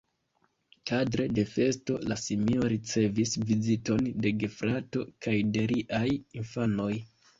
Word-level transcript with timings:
Kadre 0.91 1.25
de 1.39 1.43
festo, 1.49 1.97
la 2.11 2.17
simio 2.21 2.71
ricevis 2.73 3.35
viziton 3.51 4.07
de 4.25 4.33
gefrato 4.45 5.05
kaj 5.27 5.37
de 5.59 5.67
riaj 5.75 6.05
infanoj. 6.43 6.91